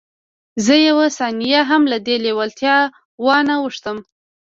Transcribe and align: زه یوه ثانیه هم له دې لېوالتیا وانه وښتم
زه 0.65 0.73
یوه 0.87 1.05
ثانیه 1.17 1.61
هم 1.69 1.81
له 1.91 1.97
دې 2.05 2.15
لېوالتیا 2.25 2.77
وانه 3.25 3.55
وښتم 3.63 3.97